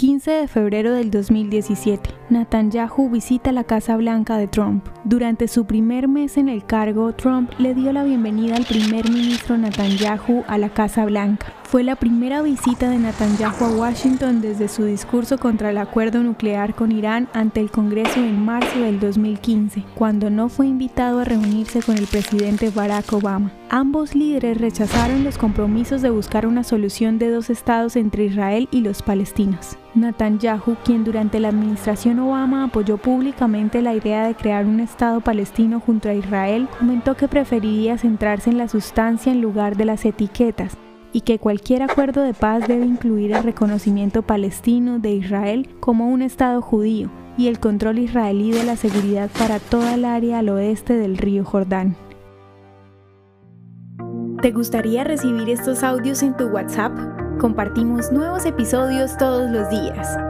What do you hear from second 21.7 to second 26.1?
con el presidente Barack Obama. Ambos líderes rechazaron los compromisos de